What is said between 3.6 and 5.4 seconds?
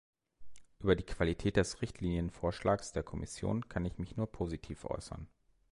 kann ich mich nur positiv äußern.